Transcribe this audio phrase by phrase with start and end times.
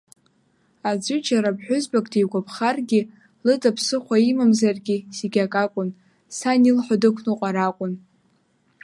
[0.89, 3.01] Аӡәы џьара ԥҳәызбак дигәаԥхаргьы,
[3.45, 5.89] лыда ԥсыхәа имамзаргьы, зегьы акакәын,
[6.37, 7.93] сан илҳәо дықәныҟәар акәын.